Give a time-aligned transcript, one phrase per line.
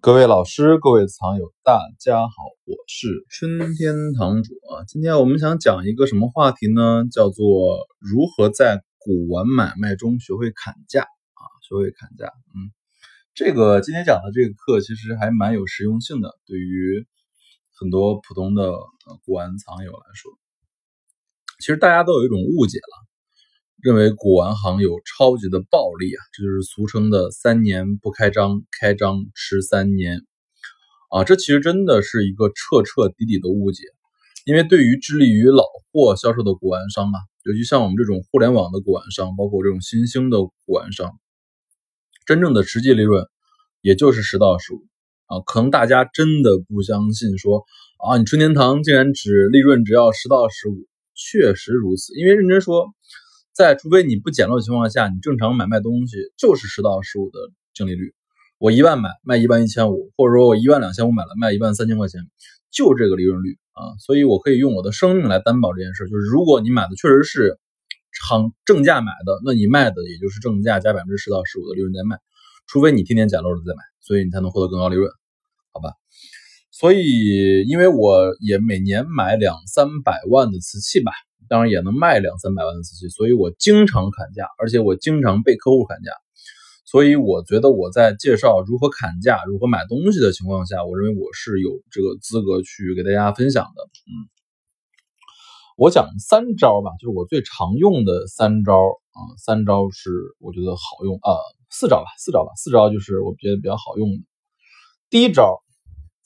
[0.00, 2.32] 各位老师、各位藏友，大家好，
[2.66, 4.84] 我是春天堂主啊。
[4.86, 7.04] 今天我们想讲一个什么话题呢？
[7.10, 12.26] 叫做如何在古玩买卖中学会砍价啊，学会砍价。
[12.26, 12.70] 嗯，
[13.34, 17.04] 这个今天讲的这个课其实还蛮有实用性的，对于
[17.74, 18.70] 很多普通的
[19.24, 20.30] 古玩藏友来说，
[21.58, 23.07] 其实大家都有一种误解了。
[23.80, 30.22] 认为古玩行有超级的暴利啊，这就是俗称的“三年不开张，开张吃三年”
[31.14, 33.84] 啊，这其实真的是一个彻彻底底的误解。
[34.44, 41.12] 因为对于致力于老货销售的古玩商啊，尤其像我们这种互联网的古玩商，包括这种新兴的古玩商，
[42.26, 43.26] 真正的实际利润
[43.80, 44.84] 也就是十到十五
[45.26, 45.38] 啊。
[45.46, 47.64] 可能大家真的不相信，说
[48.04, 52.12] 啊，你春天堂竟然只利润只要十到十五，确实如此。
[52.18, 52.92] 因为认真说。
[53.58, 57.40] 在除非你不捡漏的情况下，你正常买卖东西就是十到十五的
[57.74, 58.14] 净利率。
[58.58, 62.20] 我一万买卖一万一千五，或者说我一万两千五买了卖一万三千块钱，
[62.70, 63.98] 就这个利润率啊。
[63.98, 67.58] 所以我可以用我的生命来担保这件事，就是如果你买的确实是
[68.28, 72.16] 行正价买的，那你卖的也就是正价加百分之十到十五的利润在卖。
[72.68, 75.10] 除非你天天捡漏的在买，所以你才能获得更高利润，
[75.72, 75.94] 好吧？
[76.70, 81.10] 所以因为我也每年买两三百万的瓷器吧。
[81.48, 86.12] 当然也能卖两三百万的瓷器，所以我经常砍价，而且我经常被客户砍价，
[86.84, 93.82] 所以我觉得我在介绍如何砍价、如何买东西的情况下，我认为我是有这个资格去给大家分享的。
[94.06, 94.12] 嗯，
[95.76, 98.74] 我讲三招吧，就是我最常用的三招
[99.12, 101.36] 啊，三招是我觉得好用啊，
[101.70, 104.24] 四招吧，四招吧，四招就是我觉得比较好用的。
[105.10, 105.62] 第一招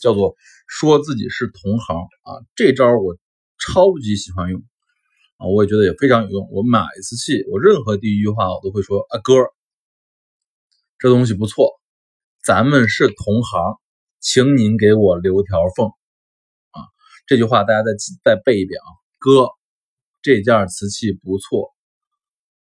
[0.00, 0.34] 叫做
[0.66, 3.16] 说自己是同行啊，这招我
[3.58, 4.62] 超级喜欢用。
[5.48, 6.48] 我也觉得也非常有用。
[6.50, 9.32] 我买一次气，我任何第一句话我都会说：“啊哥，
[10.98, 11.80] 这东西不错，
[12.42, 13.78] 咱们是同行，
[14.20, 15.88] 请您给我留条缝。”
[16.72, 16.82] 啊，
[17.26, 17.90] 这句话大家再
[18.24, 19.48] 再背一遍啊，哥，
[20.22, 21.72] 这件瓷器不错，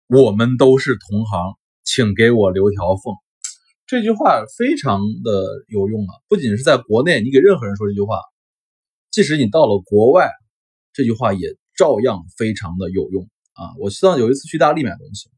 [0.08, 3.14] 我们都是同行，请给我留条缝。
[3.88, 8.20] 这句话非常的有用啊，不仅是在国内，你给任何人说这句话，
[9.12, 10.30] 即使你到了国外，
[10.94, 11.56] 这句话也。
[11.76, 13.76] 照样非常的有用啊！
[13.80, 15.30] 我希望有一次去意大利买东西，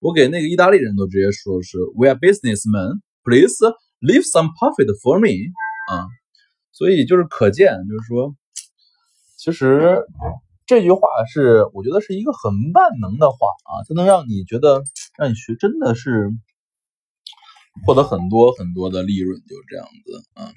[0.00, 3.54] 我给那个意大利人都直接说是 “We are businessmen, please
[4.00, 5.52] leave some profit for me”
[5.92, 6.06] 啊，
[6.72, 8.34] 所以就是可见，就是说，
[9.36, 10.04] 其实
[10.66, 11.00] 这句话
[11.32, 14.82] 是我觉得是一个很万能的话啊，它能让你觉得
[15.18, 16.30] 让你学真的是
[17.86, 20.52] 获得很多很多的利润，就这样子啊。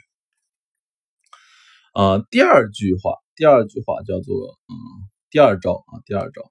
[1.94, 4.76] 呃，第二句话，第二句话叫做嗯。
[5.36, 6.44] 第二招啊，第二招，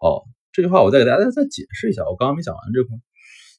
[0.00, 2.96] 哦，这句话我再给大家再解释一下，我刚刚没讲完这块，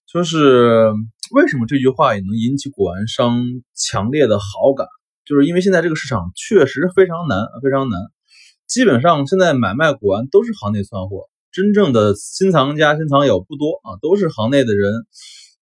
[0.06, 0.92] 就是
[1.32, 4.88] 为什么这句话也能引起古玩商强烈的好感，
[5.24, 7.98] 就是因为现在这个市场确实非常难，非常难，
[8.68, 14.92] 基本上现在买卖古玩都是行内窜货，真正的新藏家、新藏友不多啊，都是行内的人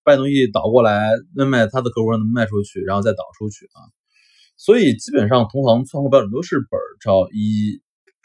[0.04, 3.86] 卖东西倒过来卖卖他的客户能卖出去，然后再倒出去啊，
[4.58, 7.83] 所以基本上同行窜货标准都是本照一。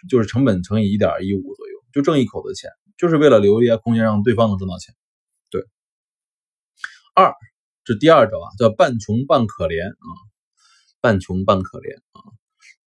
[0.09, 4.95] 就是成本乘以一点一五左右，就挣一口的钱，就是为了留一些空间让对方能挣到钱。
[5.51, 5.63] 对，
[7.15, 7.35] 二，
[7.85, 10.09] 这第二招啊，叫半穷半可怜啊，
[11.01, 12.23] 半穷半可怜啊。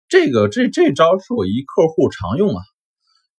[0.09, 2.63] 这个这这招是我一客户常用啊，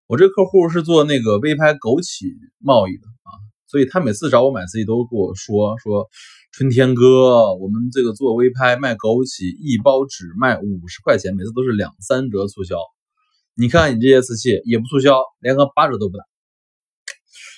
[0.07, 3.31] 我这客户是做那个微拍枸杞贸易的啊，
[3.68, 6.09] 所以他每次找我买自己都跟我说说，
[6.51, 12.78] 春天哥，我们这个做微拍卖枸杞，一包只卖五十块钱，每次都是两三折促销。
[13.56, 16.24] 你看你这些瓷器也不促销，连个八折都不打。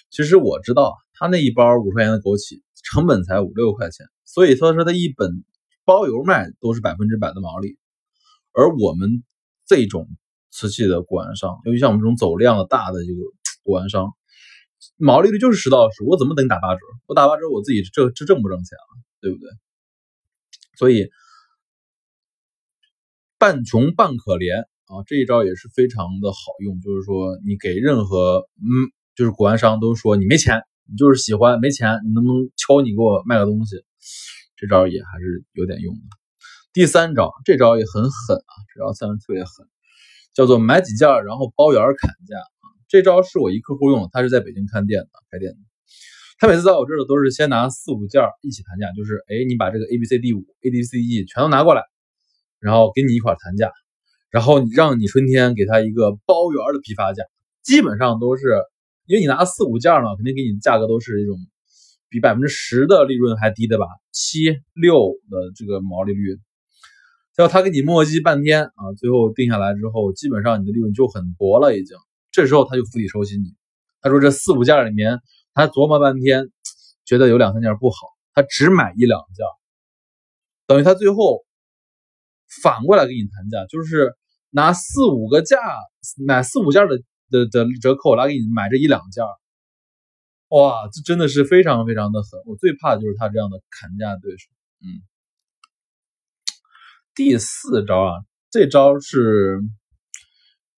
[0.09, 5.44] 其实我知道，他那一包五块钱的枸杞成本才五六块钱，所以他说他一本
[5.85, 7.78] 包邮卖都是百分之百的毛利。
[8.51, 9.23] 而我们
[9.66, 10.07] 这种
[10.51, 13.22] 瓷器的古玩商，尤其像我们这种走量的大的这个
[13.63, 14.13] 古玩商，
[14.97, 16.81] 毛利率就是十到十，我怎么等你打八折？
[17.07, 18.91] 我打八折我自己这这挣不挣钱啊？
[19.22, 19.49] 对不对？
[20.78, 21.09] 所以
[23.37, 24.66] 半穷半可怜。
[24.85, 33.78] 啊，这一招也是非常的好用，就是说你给任何嗯，就是古玩商都说你没钱，你就是喜欢没钱，你能不能敲你给我卖个东西？
[34.55, 36.02] 这招也还是有点用的。
[36.72, 39.66] 第三招，这招也很狠啊，这招算特别狠，
[40.35, 42.35] 叫做买几件然后包圆砍价。
[42.87, 45.58] 这招是我一客户用的，他是在北京看店的，开店的，
[46.37, 51.82] 他每次到我这儿都是先拿四五件一起谈价，就是哎，你把这个 A B C D 五 A D C E 全都拿过来，
[52.59, 53.72] 然后跟你一块谈价。
[54.29, 57.23] 然后你让你春天给他一个包圆的批发价，
[57.63, 58.63] 基本上都是
[59.05, 61.37] 因为你拿四五件呢，肯定给你的价格都是一种
[62.09, 66.37] 比百分之十的利润还低的吧，七六的这个毛利率。
[67.37, 71.97] 要他给你磨叽半天啊，最后定下来之后，基本上你的利润就很薄了已经。
[72.31, 73.39] 这时候他就釜底抽薪，
[74.01, 75.19] 他说这四五件里面，
[75.53, 76.49] 他琢磨半天，
[77.05, 77.95] 觉得有两三件不好，
[78.33, 79.45] 他只买一两件，
[80.67, 81.45] 等于他最后
[82.62, 84.16] 反过来给你谈价，就是
[84.50, 85.58] 拿四五个价
[86.26, 86.97] 买四五件的
[87.30, 89.24] 的的折扣来给你买这一两件。
[90.50, 92.40] 哇，这真的是非常非常的狠！
[92.46, 94.47] 我最怕的就是他这样的砍价对手。
[94.80, 95.02] 嗯，
[97.16, 98.14] 第四招啊，
[98.52, 99.59] 这招是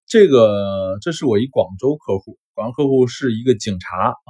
[0.08, 4.30] 这个，这是我一广州客户，广州客户是一个警察啊，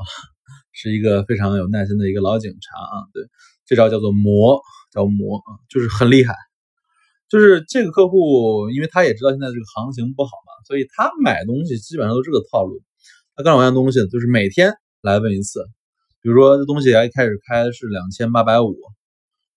[0.72, 3.06] 是一个非常有耐心的一个老警察啊。
[3.14, 3.24] 对，
[3.66, 4.60] 这招叫做磨，
[4.92, 6.34] 叫磨啊，就是很厉害。
[7.30, 12.82] 就是这个客户，因为他也知道现在这个行情不好嘛，所以他买东西基本上都这个套路。
[13.36, 14.74] 他干我样东西，就是每天。
[15.04, 15.64] 来问一次，
[16.22, 18.76] 比如说这东西一开始开是两千八百五，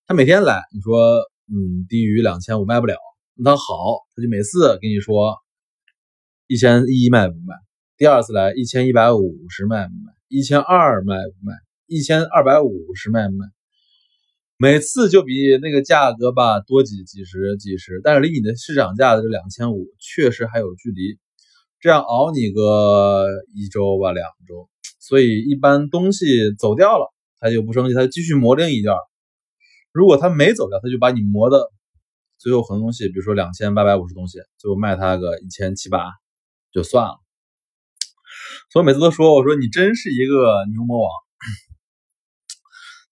[0.06, 2.94] 他每天来，你说嗯低于两千五卖不了，
[3.34, 3.64] 那他好，
[4.14, 5.34] 他就每次跟你说
[6.46, 7.56] 一千一卖不卖，
[7.96, 11.54] 第二次来一千一百五十卖不卖，一千二卖不卖，
[11.86, 13.46] 一千二百五十卖不卖，
[14.62, 21.18] 每次就比那个价格吧多几几十几十，但是离你的市场价的这两千五确实还有距离，
[21.80, 24.68] 这样熬你个一周吧两周。
[24.98, 26.26] 所以一般东西
[26.58, 28.92] 走掉了，他就不生气，他继续磨另一件。
[29.92, 31.70] 如果他没走掉，他就把你磨的
[32.36, 36.04] 最后很多东西，比如说两千八百五十东西，最后卖他个一千七八
[36.70, 37.14] 就算了。
[38.70, 41.10] 所以每次都说，我说你真是一个牛魔王。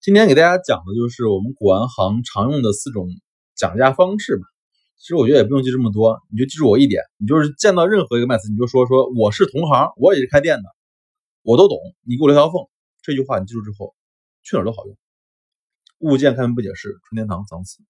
[0.01, 3.09] 今天给大家讲的就是我们古玩行常用的四种
[3.53, 4.43] 讲价方式吧。
[4.97, 10.63] 其实我觉得也不用记这么多，你就记住我一点，你就是见到任何一个卖瓷，你就说说我是同行，我也是开店的。
[11.41, 12.61] 我都懂，你给我留条缝。
[13.01, 13.93] 这句话你记住之后，
[14.41, 14.97] 去哪儿都好用。
[15.97, 17.83] 物见开门不解释，春天堂藏瓷。